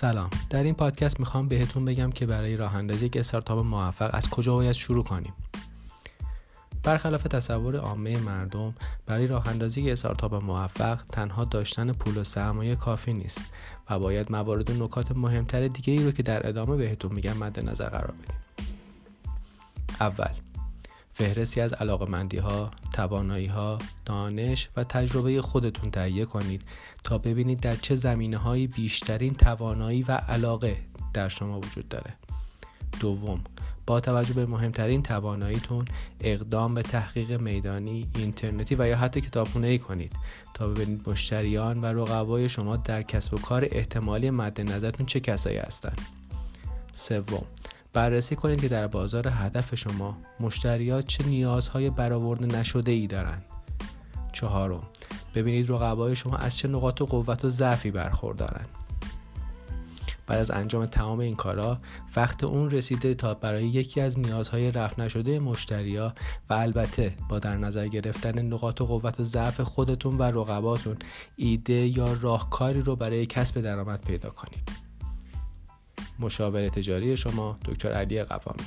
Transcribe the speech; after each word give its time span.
سلام. 0.00 0.30
در 0.50 0.62
این 0.62 0.74
پادکست 0.74 1.20
می‌خوام 1.20 1.48
بهتون 1.48 1.84
بگم 1.84 2.10
که 2.10 2.26
برای 2.26 2.56
راه 2.56 2.76
اندازی 2.76 3.06
یک 3.06 3.16
استارتاپ 3.16 3.58
موفق 3.58 4.10
از 4.12 4.30
کجا 4.30 4.54
باید 4.54 4.72
شروع 4.72 5.04
کنیم. 5.04 5.32
برخلاف 6.82 7.22
تصور 7.22 7.76
عامه 7.76 8.18
مردم 8.18 8.74
برای 9.06 9.26
راه 9.26 9.48
اندازی 9.48 9.90
استارتاپ 9.90 10.34
موفق 10.34 11.00
تنها 11.12 11.44
داشتن 11.44 11.92
پول 11.92 12.16
و 12.16 12.24
سرمایه 12.24 12.76
کافی 12.76 13.12
نیست 13.12 13.52
و 13.90 13.98
باید 13.98 14.32
موارد 14.32 14.70
و 14.70 14.84
نکات 14.84 15.12
مهمتر 15.12 15.68
دیگه 15.68 15.92
ای 15.92 16.04
رو 16.04 16.10
که 16.10 16.22
در 16.22 16.48
ادامه 16.48 16.76
بهتون 16.76 17.12
میگم 17.12 17.36
مد 17.36 17.68
نظر 17.68 17.88
قرار 17.88 18.14
بدیم. 18.22 18.36
اول 20.00 20.49
فهرستی 21.20 21.60
از 21.60 21.72
علاقمندی 21.72 22.38
ها، 22.38 22.70
توانایی 22.92 23.46
ها، 23.46 23.78
دانش 24.04 24.68
و 24.76 24.84
تجربه 24.84 25.42
خودتون 25.42 25.90
تهیه 25.90 26.24
کنید 26.24 26.62
تا 27.04 27.18
ببینید 27.18 27.60
در 27.60 27.76
چه 27.76 27.94
زمینه 27.94 28.36
هایی 28.36 28.66
بیشترین 28.66 29.34
توانایی 29.34 30.02
و 30.02 30.12
علاقه 30.12 30.76
در 31.14 31.28
شما 31.28 31.58
وجود 31.58 31.88
داره. 31.88 32.14
دوم 33.00 33.40
با 33.86 34.00
توجه 34.00 34.34
به 34.34 34.46
مهمترین 34.46 35.02
تواناییتون 35.02 35.84
اقدام 36.20 36.74
به 36.74 36.82
تحقیق 36.82 37.40
میدانی، 37.40 38.08
اینترنتی 38.16 38.74
و 38.74 38.88
یا 38.88 38.96
حتی 38.96 39.20
کتابخونه 39.20 39.66
ای 39.66 39.78
کنید 39.78 40.12
تا 40.54 40.68
ببینید 40.68 41.08
مشتریان 41.08 41.80
و 41.80 41.86
رقبای 41.86 42.48
شما 42.48 42.76
در 42.76 43.02
کسب 43.02 43.34
و 43.34 43.36
کار 43.36 43.68
احتمالی 43.70 44.30
مد 44.30 44.60
نظرتون 44.60 45.06
چه 45.06 45.20
کسایی 45.20 45.58
هستند. 45.58 46.00
سوم 46.92 47.44
بررسی 47.92 48.36
کنید 48.36 48.60
که 48.60 48.68
در 48.68 48.86
بازار 48.86 49.28
هدف 49.28 49.74
شما 49.74 50.18
مشتریات 50.40 51.06
چه 51.06 51.24
نیازهای 51.24 51.90
برآورده 51.90 52.58
نشده 52.58 52.92
ای 52.92 53.06
دارند. 53.06 53.44
چهارم 54.32 54.82
ببینید 55.34 55.70
رقبای 55.70 56.16
شما 56.16 56.36
از 56.36 56.58
چه 56.58 56.68
نقاط 56.68 57.00
و 57.00 57.06
قوت 57.06 57.44
و 57.44 57.48
ضعفی 57.48 57.90
برخوردارند. 57.90 58.68
بعد 60.26 60.38
از 60.38 60.50
انجام 60.50 60.86
تمام 60.86 61.18
این 61.18 61.34
کارا 61.34 61.78
وقت 62.16 62.44
اون 62.44 62.70
رسیده 62.70 63.14
تا 63.14 63.34
برای 63.34 63.66
یکی 63.66 64.00
از 64.00 64.18
نیازهای 64.18 64.72
رفت 64.72 64.98
نشده 64.98 65.38
مشتریا 65.38 66.14
و 66.50 66.54
البته 66.54 67.14
با 67.28 67.38
در 67.38 67.56
نظر 67.56 67.88
گرفتن 67.88 68.42
نقاط 68.42 68.80
و 68.80 68.86
قوت 68.86 69.20
و 69.20 69.24
ضعف 69.24 69.60
خودتون 69.60 70.18
و 70.18 70.22
رقباتون 70.22 70.96
ایده 71.36 71.98
یا 71.98 72.16
راهکاری 72.20 72.82
رو 72.82 72.96
برای 72.96 73.26
کسب 73.26 73.60
درآمد 73.60 74.04
پیدا 74.06 74.30
کنید. 74.30 74.89
مشاور 76.20 76.68
تجاری 76.68 77.16
شما 77.16 77.58
دکتر 77.64 77.92
علی 77.92 78.22
قوامی 78.22 78.64